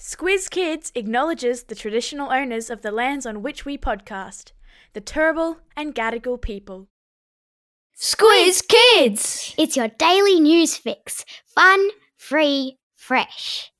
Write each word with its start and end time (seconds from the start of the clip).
Squiz 0.00 0.48
Kids 0.48 0.92
acknowledges 0.94 1.64
the 1.64 1.74
traditional 1.74 2.30
owners 2.30 2.70
of 2.70 2.82
the 2.82 2.92
lands 2.92 3.26
on 3.26 3.42
which 3.42 3.64
we 3.64 3.76
podcast, 3.76 4.52
the 4.92 5.00
Turrbal 5.00 5.56
and 5.76 5.92
Gadigal 5.92 6.40
people. 6.40 6.86
Squiz 8.00 8.62
Kids! 8.68 9.56
It's 9.58 9.76
your 9.76 9.88
daily 9.88 10.38
news 10.38 10.76
fix. 10.76 11.24
Fun, 11.46 11.88
free, 12.16 12.78
fresh. 12.94 13.72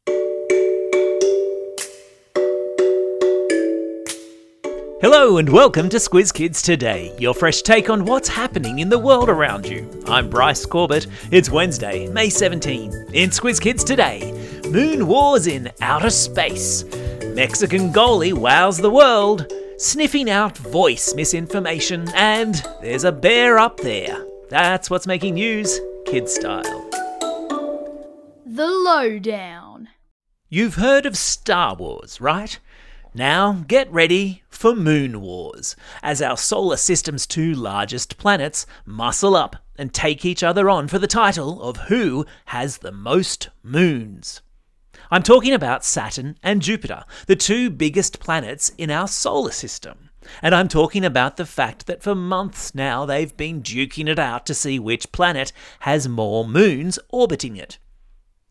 Hello 5.00 5.37
and 5.37 5.48
welcome 5.48 5.89
to 5.91 5.98
Squiz 5.98 6.35
Kids 6.35 6.61
Today, 6.61 7.14
your 7.21 7.32
fresh 7.32 7.62
take 7.62 7.89
on 7.89 8.05
what's 8.05 8.29
happening 8.29 8.80
in 8.80 8.89
the 8.89 8.98
world 8.98 9.29
around 9.29 9.69
you. 9.69 9.89
I'm 10.09 10.29
Bryce 10.29 10.66
Corbett. 10.66 11.07
It's 11.30 11.48
Wednesday, 11.48 12.09
May 12.09 12.29
17. 12.29 12.93
In 13.12 13.30
Squiz 13.30 13.61
Kids 13.61 13.85
Today, 13.85 14.38
Moon 14.71 15.07
Wars 15.07 15.46
in 15.46 15.73
outer 15.80 16.11
space. 16.11 16.84
Mexican 17.34 17.91
goalie 17.91 18.34
wows 18.34 18.77
the 18.77 18.91
world. 18.91 19.51
Sniffing 19.79 20.29
out 20.29 20.59
voice 20.59 21.15
misinformation. 21.15 22.06
And 22.15 22.55
there's 22.83 23.05
a 23.05 23.12
bear 23.12 23.59
up 23.59 23.78
there. 23.78 24.27
That's 24.51 24.91
what's 24.91 25.06
making 25.06 25.34
news, 25.34 25.80
kid 26.05 26.28
style. 26.28 26.91
The 28.45 28.66
Lowdown. 28.66 29.89
You've 30.51 30.75
heard 30.75 31.06
of 31.06 31.16
Star 31.16 31.75
Wars, 31.75 32.20
right? 32.20 32.59
Now, 33.14 33.64
get 33.69 33.91
ready 33.91 34.42
for 34.50 34.75
Moon 34.75 35.23
Wars, 35.23 35.77
as 36.03 36.20
our 36.20 36.37
solar 36.37 36.77
system's 36.77 37.27
two 37.27 37.55
largest 37.55 38.19
planets 38.19 38.66
muscle 38.84 39.34
up 39.34 39.56
and 39.77 39.95
take 39.95 40.27
each 40.27 40.42
other 40.42 40.69
on 40.69 40.89
for 40.89 40.98
the 40.98 41.06
title 41.06 41.62
of 41.62 41.77
who 41.89 42.27
has 42.47 42.78
the 42.78 42.92
most 42.92 43.48
moons. 43.62 44.42
I'm 45.11 45.23
talking 45.23 45.55
about 45.55 45.85
Saturn 45.85 46.37
and 46.43 46.61
Jupiter, 46.61 47.05
the 47.27 47.37
two 47.37 47.71
biggest 47.71 48.21
planets 48.21 48.71
in 48.77 48.91
our 48.91 49.09
solar 49.09 49.53
system. 49.53 50.11
And 50.42 50.55
I'm 50.55 50.69
talking 50.69 51.05
about 51.05 51.39
the 51.39 51.47
fact 51.47 51.87
that 51.87 52.03
for 52.03 52.15
months 52.15 52.75
now 52.75 53.06
they've 53.06 53.34
been 53.34 53.62
duking 53.62 54.09
it 54.09 54.19
out 54.19 54.45
to 54.47 54.55
see 54.55 54.78
which 54.78 55.12
planet 55.12 55.53
has 55.81 56.09
more 56.09 56.47
moons 56.47 56.98
orbiting 57.09 57.56
it. 57.56 57.78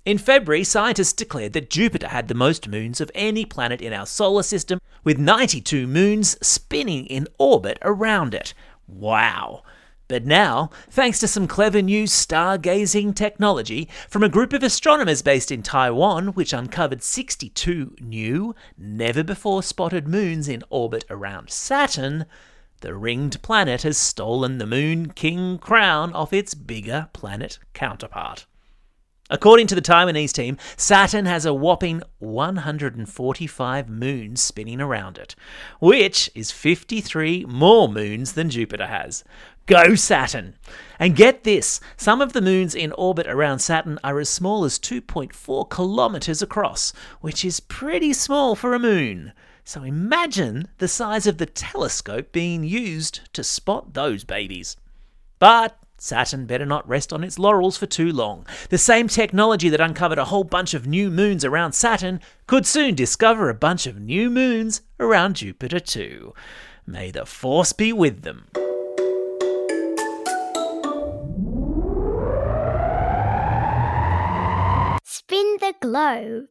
In 0.03 0.17
February, 0.17 0.63
scientists 0.63 1.13
declared 1.13 1.53
that 1.53 1.69
Jupiter 1.69 2.07
had 2.07 2.27
the 2.27 2.33
most 2.33 2.67
moons 2.67 3.01
of 3.01 3.11
any 3.13 3.45
planet 3.45 3.81
in 3.81 3.93
our 3.93 4.05
solar 4.05 4.41
system, 4.41 4.79
with 5.03 5.19
92 5.19 5.85
moons 5.85 6.37
spinning 6.41 7.05
in 7.05 7.27
orbit 7.37 7.77
around 7.81 8.33
it. 8.33 8.53
Wow! 8.87 9.63
But 10.07 10.25
now, 10.25 10.69
thanks 10.89 11.19
to 11.19 11.27
some 11.27 11.47
clever 11.47 11.81
new 11.81 12.05
stargazing 12.05 13.13
technology 13.13 13.89
from 14.07 14.23
a 14.23 14.29
group 14.29 14.53
of 14.53 14.63
astronomers 14.63 15.21
based 15.21 15.51
in 15.51 15.63
Taiwan, 15.63 16.27
which 16.27 16.53
uncovered 16.53 17.03
62 17.03 17.95
new, 17.99 18.55
never 18.77 19.21
before 19.21 19.61
spotted 19.61 20.07
moons 20.07 20.47
in 20.47 20.63
orbit 20.69 21.03
around 21.09 21.49
Saturn, 21.49 22.25
the 22.79 22.93
ringed 22.93 23.41
planet 23.41 23.81
has 23.81 23.97
stolen 23.97 24.59
the 24.59 24.65
Moon 24.65 25.11
King 25.11 25.57
crown 25.57 26.13
off 26.13 26.31
its 26.31 26.53
bigger 26.53 27.09
planet 27.11 27.59
counterpart. 27.73 28.45
According 29.29 29.67
to 29.67 29.75
the 29.75 29.81
Taiwanese 29.81 30.31
team, 30.31 30.57
Saturn 30.77 31.25
has 31.25 31.45
a 31.45 31.53
whopping 31.53 32.01
145 32.19 33.89
moons 33.89 34.41
spinning 34.41 34.79
around 34.79 35.17
it, 35.17 35.35
which 35.81 36.29
is 36.33 36.51
53 36.51 37.43
more 37.45 37.89
moons 37.89 38.33
than 38.33 38.49
Jupiter 38.49 38.87
has. 38.87 39.25
Go 39.67 39.95
Saturn! 39.95 40.55
And 40.97 41.13
get 41.13 41.43
this 41.43 41.81
some 41.97 42.21
of 42.21 42.31
the 42.31 42.41
moons 42.41 42.73
in 42.73 42.93
orbit 42.93 43.27
around 43.27 43.59
Saturn 43.59 43.99
are 44.01 44.17
as 44.17 44.29
small 44.29 44.63
as 44.63 44.79
2.4 44.79 45.69
kilometres 45.69 46.41
across, 46.41 46.93
which 47.19 47.43
is 47.43 47.59
pretty 47.59 48.13
small 48.13 48.55
for 48.55 48.73
a 48.73 48.79
moon. 48.79 49.33
So 49.65 49.83
imagine 49.83 50.69
the 50.77 50.87
size 50.87 51.27
of 51.27 51.37
the 51.37 51.45
telescope 51.45 52.31
being 52.31 52.63
used 52.63 53.29
to 53.33 53.43
spot 53.43 53.93
those 53.93 54.23
babies. 54.23 54.77
But 55.37 55.77
Saturn 55.97 56.45
better 56.45 56.65
not 56.65 56.87
rest 56.87 57.11
on 57.11 57.25
its 57.25 57.37
laurels 57.37 57.75
for 57.75 57.87
too 57.87 58.13
long. 58.13 58.45
The 58.69 58.77
same 58.77 59.09
technology 59.09 59.67
that 59.67 59.81
uncovered 59.81 60.17
a 60.17 60.25
whole 60.25 60.45
bunch 60.45 60.75
of 60.75 60.87
new 60.87 61.11
moons 61.11 61.43
around 61.43 61.73
Saturn 61.73 62.21
could 62.45 62.65
soon 62.65 62.95
discover 62.95 63.49
a 63.49 63.53
bunch 63.53 63.85
of 63.85 63.99
new 63.99 64.29
moons 64.29 64.79
around 64.97 65.35
Jupiter 65.35 65.81
too. 65.81 66.33
May 66.85 67.11
the 67.11 67.25
Force 67.25 67.73
be 67.73 67.91
with 67.91 68.21
them. 68.21 68.47
Globe. 75.87 76.49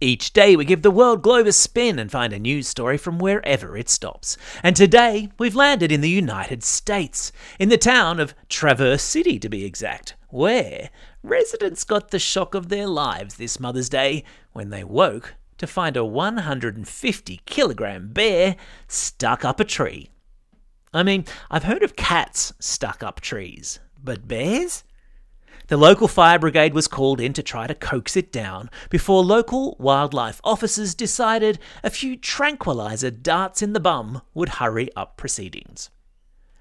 Each 0.00 0.32
day 0.32 0.54
we 0.54 0.64
give 0.64 0.82
the 0.82 0.92
world 0.92 1.20
globe 1.20 1.48
a 1.48 1.52
spin 1.52 1.98
and 1.98 2.08
find 2.08 2.32
a 2.32 2.38
news 2.38 2.68
story 2.68 2.96
from 2.96 3.18
wherever 3.18 3.76
it 3.76 3.88
stops. 3.88 4.36
And 4.62 4.76
today 4.76 5.30
we've 5.40 5.56
landed 5.56 5.90
in 5.90 6.02
the 6.02 6.08
United 6.08 6.62
States, 6.62 7.32
in 7.58 7.68
the 7.68 7.78
town 7.78 8.20
of 8.20 8.36
Traverse 8.48 9.02
City 9.02 9.40
to 9.40 9.48
be 9.48 9.64
exact, 9.64 10.14
where 10.28 10.90
residents 11.24 11.82
got 11.82 12.12
the 12.12 12.20
shock 12.20 12.54
of 12.54 12.68
their 12.68 12.86
lives 12.86 13.34
this 13.34 13.58
Mother's 13.58 13.88
Day 13.88 14.22
when 14.52 14.70
they 14.70 14.84
woke 14.84 15.34
to 15.58 15.66
find 15.66 15.96
a 15.96 16.04
150 16.04 17.40
kilogram 17.44 18.12
bear 18.12 18.54
stuck 18.86 19.44
up 19.44 19.58
a 19.58 19.64
tree. 19.64 20.10
I 20.94 21.02
mean, 21.02 21.24
I've 21.50 21.64
heard 21.64 21.82
of 21.82 21.96
cats 21.96 22.52
stuck 22.60 23.02
up 23.02 23.20
trees, 23.20 23.80
but 24.00 24.28
bears? 24.28 24.84
The 25.68 25.76
local 25.76 26.06
fire 26.06 26.38
brigade 26.38 26.74
was 26.74 26.86
called 26.86 27.20
in 27.20 27.32
to 27.32 27.42
try 27.42 27.66
to 27.66 27.74
coax 27.74 28.16
it 28.16 28.30
down 28.30 28.70
before 28.88 29.24
local 29.24 29.74
wildlife 29.80 30.40
officers 30.44 30.94
decided 30.94 31.58
a 31.82 31.90
few 31.90 32.16
tranquilizer 32.16 33.10
darts 33.10 33.62
in 33.62 33.72
the 33.72 33.80
bum 33.80 34.22
would 34.32 34.48
hurry 34.60 34.90
up 34.94 35.16
proceedings. 35.16 35.90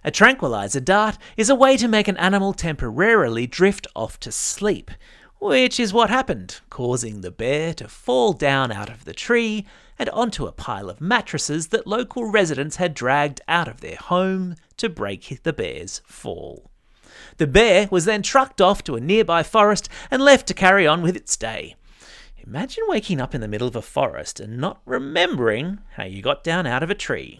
A 0.04 0.10
tranquilizer 0.10 0.80
dart 0.80 1.20
is 1.38 1.52
a 1.52 1.56
way 1.56 1.78
to 1.78 1.88
make 1.88 2.08
an 2.08 2.18
animal 2.18 2.52
temporarily 2.52 3.46
drift 3.46 3.86
off 3.96 4.20
to 4.22 4.32
sleep, 4.32 4.90
which 5.38 5.80
is 5.80 5.94
what 5.94 6.10
happened, 6.10 6.62
causing 6.72 7.22
the 7.22 7.30
bear 7.30 7.76
to 7.76 7.88
fall 7.88 8.34
down 8.34 8.72
out 8.72 8.90
of 8.90 9.06
the 9.06 9.14
tree 9.14 9.68
and 10.00 10.10
onto 10.10 10.48
a 10.48 10.52
pile 10.52 10.90
of 10.90 11.00
mattresses 11.00 11.68
that 11.68 11.86
local 11.86 12.26
residents 12.26 12.78
had 12.78 12.96
dragged 12.96 13.40
out 13.48 13.68
of 13.68 13.82
their 13.82 13.98
home 13.98 14.56
to 14.78 14.90
break 14.90 15.44
the 15.44 15.54
bear's 15.54 16.02
fall. 16.08 16.72
The 17.38 17.48
bear 17.48 17.88
was 17.92 18.06
then 18.06 18.22
trucked 18.22 18.62
off 18.62 18.84
to 18.86 18.96
a 18.96 19.02
nearby 19.02 19.44
forest 19.44 19.90
and 20.10 20.22
left 20.22 20.48
to 20.48 20.54
carry 20.54 20.86
on 20.88 21.02
with 21.02 21.16
its 21.16 21.36
day. 21.38 21.76
Imagine 22.46 22.84
waking 22.88 23.20
up 23.20 23.34
in 23.34 23.42
the 23.42 23.48
middle 23.48 23.68
of 23.68 23.76
a 23.76 23.82
forest 23.82 24.40
and 24.40 24.58
not 24.60 24.80
remembering 24.86 25.80
how 25.96 26.04
you 26.04 26.22
got 26.22 26.44
down 26.44 26.68
out 26.68 26.84
of 26.84 26.92
a 26.92 26.96
tree. 26.96 27.40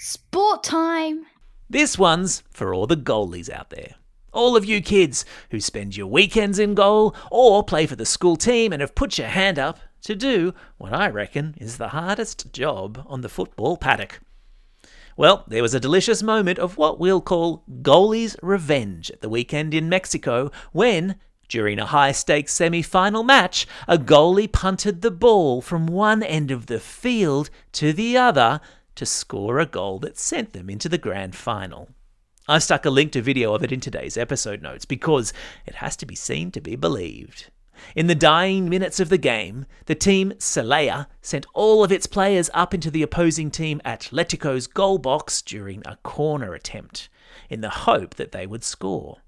Sport 0.00 0.64
time! 0.64 1.26
This 1.70 1.96
one's 1.96 2.42
for 2.50 2.74
all 2.74 2.86
the 2.86 2.96
goalies 2.96 3.48
out 3.48 3.70
there. 3.70 3.94
All 4.32 4.56
of 4.56 4.64
you 4.64 4.82
kids 4.82 5.24
who 5.50 5.60
spend 5.60 5.96
your 5.96 6.08
weekends 6.08 6.58
in 6.58 6.74
goal 6.74 7.14
or 7.30 7.62
play 7.62 7.86
for 7.86 7.96
the 7.96 8.04
school 8.04 8.36
team 8.36 8.72
and 8.72 8.82
have 8.82 8.94
put 8.94 9.18
your 9.18 9.28
hand 9.28 9.58
up 9.58 9.78
to 10.02 10.14
do 10.14 10.54
what 10.76 10.92
I 10.92 11.08
reckon 11.08 11.54
is 11.58 11.78
the 11.78 11.88
hardest 11.88 12.52
job 12.52 13.04
on 13.06 13.20
the 13.20 13.28
football 13.28 13.76
paddock. 13.76 14.20
Well, 15.18 15.44
there 15.48 15.62
was 15.62 15.72
a 15.72 15.80
delicious 15.80 16.22
moment 16.22 16.58
of 16.58 16.76
what 16.76 17.00
we'll 17.00 17.22
call 17.22 17.64
goalie's 17.80 18.36
revenge 18.42 19.10
at 19.10 19.22
the 19.22 19.30
weekend 19.30 19.72
in 19.72 19.88
Mexico 19.88 20.50
when, 20.72 21.16
during 21.48 21.78
a 21.78 21.86
high 21.86 22.12
stakes 22.12 22.52
semi 22.52 22.82
final 22.82 23.22
match, 23.22 23.66
a 23.88 23.96
goalie 23.96 24.50
punted 24.50 25.00
the 25.00 25.10
ball 25.10 25.62
from 25.62 25.86
one 25.86 26.22
end 26.22 26.50
of 26.50 26.66
the 26.66 26.78
field 26.78 27.48
to 27.72 27.94
the 27.94 28.18
other 28.18 28.60
to 28.94 29.06
score 29.06 29.58
a 29.58 29.64
goal 29.64 29.98
that 30.00 30.18
sent 30.18 30.52
them 30.52 30.68
into 30.68 30.88
the 30.88 30.98
grand 30.98 31.34
final. 31.34 31.88
I've 32.46 32.62
stuck 32.62 32.84
a 32.84 32.90
link 32.90 33.12
to 33.12 33.22
video 33.22 33.54
of 33.54 33.64
it 33.64 33.72
in 33.72 33.80
today's 33.80 34.18
episode 34.18 34.60
notes 34.60 34.84
because 34.84 35.32
it 35.64 35.76
has 35.76 35.96
to 35.96 36.06
be 36.06 36.14
seen 36.14 36.50
to 36.50 36.60
be 36.60 36.76
believed. 36.76 37.50
In 37.94 38.06
the 38.06 38.14
dying 38.14 38.68
minutes 38.68 39.00
of 39.00 39.08
the 39.08 39.18
game, 39.18 39.66
the 39.86 39.94
team 39.94 40.32
Celaya 40.38 41.06
sent 41.20 41.46
all 41.54 41.82
of 41.82 41.92
its 41.92 42.06
players 42.06 42.50
up 42.54 42.74
into 42.74 42.90
the 42.90 43.02
opposing 43.02 43.50
team 43.50 43.80
Atletico's 43.84 44.66
goal 44.66 44.98
box 44.98 45.42
during 45.42 45.82
a 45.84 45.96
corner 46.02 46.54
attempt, 46.54 47.08
in 47.48 47.60
the 47.60 47.70
hope 47.70 48.14
that 48.14 48.32
they 48.32 48.46
would 48.46 48.64
score. 48.64 49.22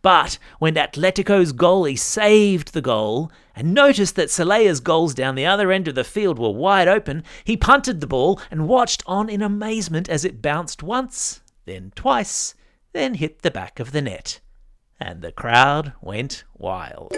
But 0.00 0.38
when 0.58 0.74
Atletico's 0.74 1.52
goalie 1.52 1.98
saved 1.98 2.72
the 2.72 2.80
goal 2.80 3.30
and 3.54 3.74
noticed 3.74 4.16
that 4.16 4.28
Celaya's 4.28 4.80
goals 4.80 5.14
down 5.14 5.34
the 5.34 5.46
other 5.46 5.72
end 5.72 5.88
of 5.88 5.94
the 5.94 6.04
field 6.04 6.38
were 6.38 6.50
wide 6.50 6.88
open, 6.88 7.24
he 7.44 7.56
punted 7.56 8.00
the 8.00 8.06
ball 8.06 8.40
and 8.50 8.68
watched 8.68 9.02
on 9.06 9.28
in 9.28 9.42
amazement 9.42 10.08
as 10.08 10.24
it 10.24 10.42
bounced 10.42 10.82
once, 10.82 11.40
then 11.64 11.92
twice, 11.94 12.54
then 12.92 13.14
hit 13.14 13.42
the 13.42 13.50
back 13.50 13.80
of 13.80 13.92
the 13.92 14.02
net. 14.02 14.40
And 15.00 15.22
the 15.22 15.32
crowd 15.32 15.92
went 16.00 16.44
wild. 16.56 17.12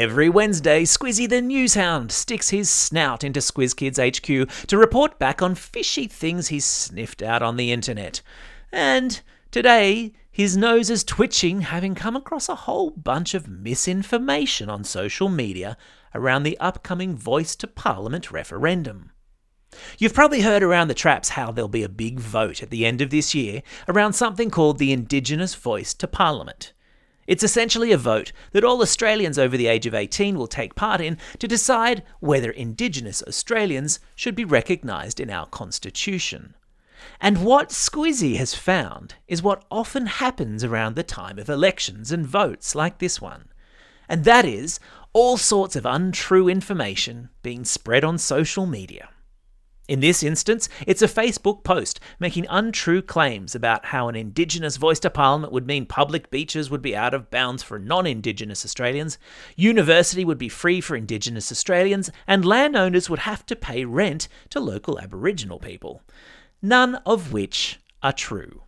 Every 0.00 0.28
Wednesday, 0.28 0.84
Squizzy 0.84 1.28
the 1.28 1.42
Newshound 1.42 2.12
sticks 2.12 2.50
his 2.50 2.70
snout 2.70 3.24
into 3.24 3.40
Squiz 3.40 3.74
Kids 3.74 3.98
HQ 3.98 4.48
to 4.68 4.78
report 4.78 5.18
back 5.18 5.42
on 5.42 5.56
fishy 5.56 6.06
things 6.06 6.46
he's 6.46 6.64
sniffed 6.64 7.20
out 7.20 7.42
on 7.42 7.56
the 7.56 7.72
internet. 7.72 8.22
And 8.70 9.20
today, 9.50 10.12
his 10.30 10.56
nose 10.56 10.88
is 10.88 11.02
twitching, 11.02 11.62
having 11.62 11.96
come 11.96 12.14
across 12.14 12.48
a 12.48 12.54
whole 12.54 12.90
bunch 12.90 13.34
of 13.34 13.48
misinformation 13.48 14.70
on 14.70 14.84
social 14.84 15.28
media 15.28 15.76
around 16.14 16.44
the 16.44 16.60
upcoming 16.60 17.16
Voice 17.16 17.56
to 17.56 17.66
Parliament 17.66 18.30
referendum. 18.30 19.10
You've 19.98 20.14
probably 20.14 20.42
heard 20.42 20.62
around 20.62 20.86
the 20.86 20.94
traps 20.94 21.30
how 21.30 21.50
there'll 21.50 21.66
be 21.66 21.82
a 21.82 21.88
big 21.88 22.20
vote 22.20 22.62
at 22.62 22.70
the 22.70 22.86
end 22.86 23.00
of 23.00 23.10
this 23.10 23.34
year 23.34 23.64
around 23.88 24.12
something 24.12 24.48
called 24.48 24.78
the 24.78 24.92
Indigenous 24.92 25.56
Voice 25.56 25.92
to 25.94 26.06
Parliament. 26.06 26.72
It's 27.28 27.44
essentially 27.44 27.92
a 27.92 27.98
vote 27.98 28.32
that 28.52 28.64
all 28.64 28.80
Australians 28.80 29.38
over 29.38 29.58
the 29.58 29.66
age 29.66 29.84
of 29.84 29.92
18 29.92 30.38
will 30.38 30.46
take 30.46 30.74
part 30.74 31.02
in 31.02 31.18
to 31.38 31.46
decide 31.46 32.02
whether 32.20 32.50
Indigenous 32.50 33.22
Australians 33.22 34.00
should 34.14 34.34
be 34.34 34.46
recognised 34.46 35.20
in 35.20 35.28
our 35.28 35.44
Constitution. 35.44 36.54
And 37.20 37.44
what 37.44 37.68
Squizzy 37.68 38.36
has 38.38 38.54
found 38.54 39.16
is 39.26 39.42
what 39.42 39.62
often 39.70 40.06
happens 40.06 40.64
around 40.64 40.96
the 40.96 41.02
time 41.02 41.38
of 41.38 41.50
elections 41.50 42.10
and 42.10 42.26
votes 42.26 42.74
like 42.74 42.96
this 42.98 43.20
one. 43.20 43.50
And 44.08 44.24
that 44.24 44.46
is 44.46 44.80
all 45.12 45.36
sorts 45.36 45.76
of 45.76 45.84
untrue 45.84 46.48
information 46.48 47.28
being 47.42 47.66
spread 47.66 48.04
on 48.04 48.16
social 48.16 48.64
media. 48.64 49.10
In 49.88 50.00
this 50.00 50.22
instance, 50.22 50.68
it's 50.86 51.00
a 51.00 51.08
Facebook 51.08 51.64
post 51.64 51.98
making 52.20 52.46
untrue 52.50 53.00
claims 53.00 53.54
about 53.54 53.86
how 53.86 54.08
an 54.08 54.16
Indigenous 54.16 54.76
voice 54.76 55.00
to 55.00 55.08
Parliament 55.08 55.50
would 55.50 55.66
mean 55.66 55.86
public 55.86 56.30
beaches 56.30 56.68
would 56.68 56.82
be 56.82 56.94
out 56.94 57.14
of 57.14 57.30
bounds 57.30 57.62
for 57.62 57.78
non 57.78 58.06
Indigenous 58.06 58.66
Australians, 58.66 59.16
university 59.56 60.26
would 60.26 60.36
be 60.36 60.50
free 60.50 60.82
for 60.82 60.94
Indigenous 60.94 61.50
Australians, 61.50 62.10
and 62.26 62.44
landowners 62.44 63.08
would 63.08 63.20
have 63.20 63.46
to 63.46 63.56
pay 63.56 63.86
rent 63.86 64.28
to 64.50 64.60
local 64.60 65.00
Aboriginal 65.00 65.58
people. 65.58 66.02
None 66.60 66.96
of 67.06 67.32
which 67.32 67.80
are 68.02 68.12
true. 68.12 68.62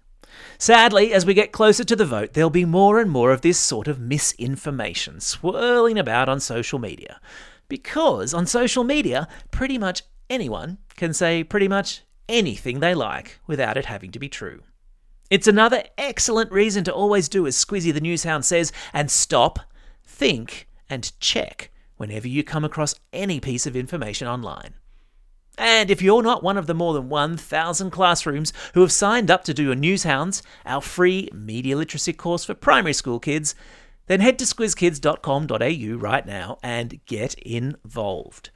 Sadly, 0.57 1.13
as 1.13 1.27
we 1.27 1.35
get 1.35 1.53
closer 1.53 1.85
to 1.85 1.97
the 1.97 2.07
vote, 2.07 2.33
there'll 2.33 2.49
be 2.49 2.65
more 2.65 2.99
and 2.99 3.11
more 3.11 3.31
of 3.33 3.43
this 3.43 3.59
sort 3.59 3.89
of 3.89 4.01
misinformation 4.01 5.21
swirling 5.21 5.99
about 5.99 6.31
on 6.31 6.41
social 6.41 6.79
media. 6.79 7.21
Because 7.69 8.33
on 8.33 8.47
social 8.47 8.85
media, 8.85 9.29
pretty 9.51 9.79
much 9.79 10.03
anyone 10.31 10.79
can 10.97 11.13
say 11.13 11.45
pretty 11.45 11.69
much 11.69 12.03
anything 12.29 12.81
they 12.81 12.95
like 12.95 13.41
without 13.47 13.77
it 13.77 13.87
having 13.87 14.13
to 14.13 14.19
be 14.19 14.29
true. 14.29 14.63
It's 15.29 15.47
another 15.47 15.83
excellent 15.99 16.51
reason 16.51 16.85
to 16.85 16.95
always 16.95 17.29
do 17.29 17.47
as 17.47 17.63
Squizzy 17.63 17.93
the 17.93 18.01
Newshound 18.01 18.45
says 18.45 18.73
and 18.93 19.11
stop, 19.11 19.61
think, 20.05 20.69
and 20.89 21.13
check 21.21 21.71
whenever 21.97 22.27
you 22.27 22.43
come 22.43 22.65
across 22.65 22.95
any 23.13 23.39
piece 23.41 23.67
of 23.67 23.77
information 23.77 24.27
online. 24.27 24.75
And 25.59 25.91
if 25.91 26.01
you're 26.01 26.23
not 26.23 26.43
one 26.43 26.57
of 26.57 26.67
the 26.67 26.75
more 26.75 26.95
than 26.95 27.09
1,000 27.11 27.91
classrooms 27.91 28.53
who 28.73 28.81
have 28.81 28.91
signed 28.91 29.31
up 29.31 29.45
to 29.45 29.55
do 29.55 29.71
a 29.71 29.77
Newshounds, 29.77 30.43
our 30.65 30.81
free 30.81 31.29
media 31.35 31.77
literacy 31.77 32.15
course 32.15 32.45
for 32.45 32.55
primary 32.55 32.95
school 32.95 33.21
kids, 33.21 33.55
then 34.07 34.21
head 34.21 34.39
to 34.39 34.47
squizkids.com.au 34.47 35.99
right 35.99 36.27
now 36.27 36.59
and 36.63 37.05
get 37.05 37.35
involved. 37.35 38.51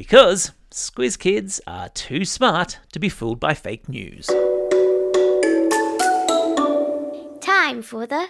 Because 0.00 0.52
Squiz 0.70 1.18
kids 1.18 1.60
are 1.66 1.90
too 1.90 2.24
smart 2.24 2.78
to 2.92 2.98
be 2.98 3.10
fooled 3.10 3.38
by 3.38 3.52
fake 3.52 3.86
news. 3.86 4.28
Time 7.42 7.82
for 7.82 8.06
the 8.06 8.28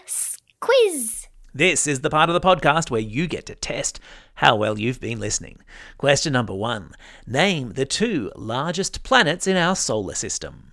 quiz. 0.58 1.28
This 1.54 1.86
is 1.86 2.00
the 2.00 2.10
part 2.10 2.28
of 2.28 2.34
the 2.34 2.40
podcast 2.40 2.90
where 2.90 3.00
you 3.00 3.28
get 3.28 3.46
to 3.46 3.54
test 3.54 4.00
how 4.34 4.56
well 4.56 4.80
you've 4.80 4.98
been 4.98 5.20
listening. 5.20 5.60
Question 5.96 6.32
number 6.32 6.52
one 6.52 6.90
Name 7.24 7.74
the 7.74 7.86
two 7.86 8.32
largest 8.34 9.04
planets 9.04 9.46
in 9.46 9.56
our 9.56 9.76
solar 9.76 10.16
system. 10.16 10.72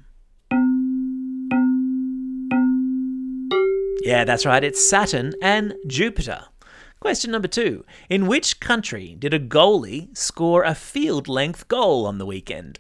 Yeah, 4.02 4.24
that's 4.24 4.48
right, 4.48 4.64
it's 4.64 4.90
Saturn 4.90 5.34
and 5.44 5.76
Jupiter. 5.86 6.46
Question 7.00 7.32
number 7.32 7.48
two 7.48 7.86
In 8.10 8.28
which 8.28 8.60
country 8.60 9.16
did 9.18 9.34
a 9.34 9.40
goalie 9.40 10.16
score 10.18 10.64
a 10.64 10.74
field 10.74 11.28
length 11.28 11.68
goal 11.68 12.06
on 12.06 12.18
the 12.18 12.26
weekend? 12.26 12.80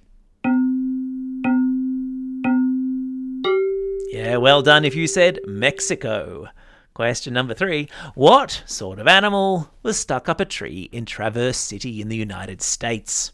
Yeah, 4.11 4.37
well 4.37 4.61
done 4.61 4.83
if 4.85 4.95
you 4.95 5.05
said 5.07 5.39
Mexico. 5.45 6.47
Question 6.95 7.33
number 7.35 7.53
three 7.53 7.89
What 8.15 8.63
sort 8.65 8.97
of 8.97 9.07
animal 9.07 9.69
was 9.83 9.99
stuck 9.99 10.27
up 10.27 10.39
a 10.39 10.45
tree 10.45 10.89
in 10.91 11.05
Traverse 11.05 11.57
City 11.57 12.01
in 12.01 12.09
the 12.09 12.17
United 12.17 12.61
States? 12.61 13.33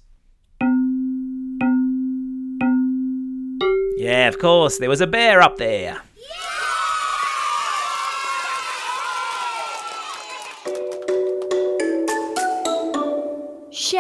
Yeah, 3.96 4.28
of 4.28 4.38
course, 4.38 4.80
there 4.80 4.90
was 4.90 5.00
a 5.00 5.08
bear 5.08 5.42
up 5.42 5.56
there. 5.58 6.02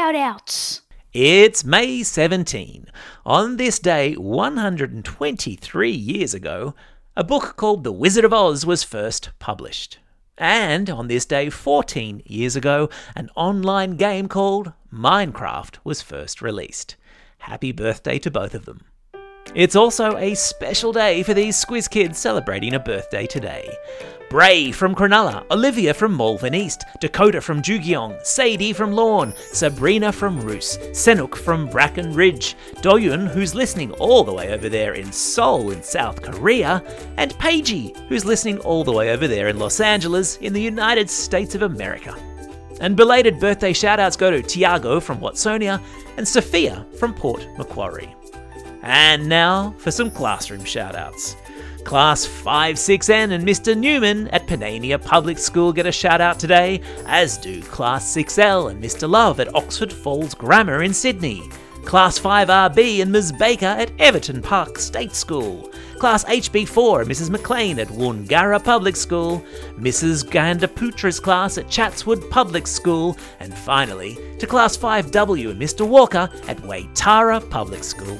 Shout 0.03 0.15
outs. 0.15 0.81
It's 1.13 1.63
May 1.63 2.03
17. 2.03 2.88
On 3.25 3.55
this 3.55 3.79
day, 3.79 4.15
123 4.15 5.91
years 5.91 6.33
ago, 6.33 6.75
a 7.15 7.23
book 7.23 7.55
called 7.55 7.85
The 7.85 7.94
Wizard 7.94 8.25
of 8.25 8.33
Oz 8.33 8.65
was 8.65 8.83
first 8.83 9.29
published. 9.39 10.00
And 10.38 10.89
on 10.89 11.07
this 11.07 11.25
day, 11.25 11.50
14 11.50 12.21
years 12.25 12.57
ago, 12.57 12.89
an 13.15 13.29
online 13.38 13.95
game 13.95 14.27
called 14.27 14.73
Minecraft 14.91 15.77
was 15.85 16.01
first 16.01 16.41
released. 16.41 16.97
Happy 17.38 17.71
birthday 17.71 18.19
to 18.19 18.29
both 18.29 18.53
of 18.53 18.65
them. 18.65 18.81
It's 19.55 19.75
also 19.75 20.17
a 20.17 20.33
special 20.33 20.91
day 20.91 21.21
for 21.21 21.35
these 21.35 21.63
Squiz 21.63 21.88
kids 21.88 22.17
celebrating 22.17 22.73
a 22.73 22.79
birthday 22.79 23.27
today. 23.27 23.69
Bray 24.27 24.71
from 24.71 24.95
Cronulla, 24.95 25.45
Olivia 25.51 25.94
from 25.94 26.17
Malvern 26.17 26.55
East, 26.55 26.85
Dakota 27.00 27.39
from 27.39 27.61
Jugiong, 27.61 28.19
Sadie 28.25 28.73
from 28.73 28.94
Lorne, 28.94 29.31
Sabrina 29.51 30.11
from 30.11 30.41
Roos, 30.41 30.79
Senuk 30.89 31.35
from 31.35 31.69
Bracken 31.69 32.15
Ridge, 32.15 32.55
Doyun, 32.77 33.27
who's 33.27 33.53
listening 33.53 33.91
all 33.94 34.23
the 34.23 34.33
way 34.33 34.51
over 34.51 34.69
there 34.69 34.95
in 34.95 35.11
Seoul 35.11 35.69
in 35.69 35.83
South 35.83 36.23
Korea, 36.23 36.81
and 37.17 37.35
Paigey, 37.35 37.95
who's 38.07 38.25
listening 38.25 38.57
all 38.61 38.83
the 38.83 38.91
way 38.91 39.11
over 39.11 39.27
there 39.27 39.49
in 39.49 39.59
Los 39.59 39.79
Angeles 39.79 40.38
in 40.38 40.53
the 40.53 40.61
United 40.61 41.11
States 41.11 41.53
of 41.53 41.61
America. 41.61 42.15
And 42.81 42.97
belated 42.97 43.39
birthday 43.39 43.71
shoutouts 43.71 44.17
go 44.17 44.31
to 44.31 44.41
Tiago 44.41 44.99
from 44.99 45.19
Watsonia 45.19 45.79
and 46.17 46.27
Sophia 46.27 46.88
from 46.97 47.13
Port 47.13 47.45
Macquarie. 47.59 48.15
And 48.83 49.27
now 49.27 49.74
for 49.77 49.91
some 49.91 50.12
classroom 50.12 50.61
shoutouts. 50.61 51.35
Class 51.85 52.25
5-6N 52.25 53.31
and 53.31 53.45
Mr. 53.45 53.78
Newman 53.78 54.28
at 54.30 54.47
Panania 54.47 55.04
Public 55.04 55.37
School 55.37 55.73
get 55.73 55.85
a 55.85 55.92
shout 55.92 56.21
out 56.21 56.40
today, 56.40 56.81
as 57.06 57.37
do 57.37 57.61
Class 57.61 58.16
6L 58.16 58.71
and 58.71 58.81
Mr. 58.81 59.09
Love 59.09 59.40
at 59.40 59.54
Oxford 59.56 59.92
Falls 59.92 60.33
Grammar 60.33 60.83
in 60.83 60.94
Sydney. 60.94 61.44
Class 61.85 62.18
5RB 62.18 63.02
and 63.02 63.11
Ms. 63.11 63.33
Baker 63.33 63.66
at 63.66 63.92
Everton 63.99 64.42
Park 64.42 64.78
State 64.80 65.13
School. 65.13 65.69
Class 65.99 66.23
HB4 66.25 67.02
and 67.02 67.11
Mrs. 67.11 67.30
McLean 67.30 67.80
at 67.80 67.90
Woongarra 67.90 68.63
Public 68.63 68.95
School. 68.95 69.44
Mrs. 69.78 70.25
Gandaputra's 70.25 71.19
class 71.19 71.57
at 71.57 71.69
Chatswood 71.69 72.30
Public 72.30 72.68
School. 72.68 73.18
And 73.40 73.54
finally, 73.54 74.18
to 74.40 74.47
Class 74.47 74.78
5W 74.78 75.52
and 75.52 75.61
Mr. 75.61 75.87
Walker 75.87 76.30
at 76.47 76.57
Waitara 76.57 77.49
Public 77.49 77.83
School. 77.83 78.19